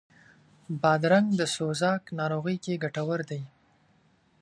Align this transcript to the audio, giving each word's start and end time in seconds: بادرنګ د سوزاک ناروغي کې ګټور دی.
بادرنګ 0.81 1.27
د 1.39 1.41
سوزاک 1.55 2.03
ناروغي 2.19 2.57
کې 2.63 2.81
ګټور 2.83 3.19
دی. 3.29 3.41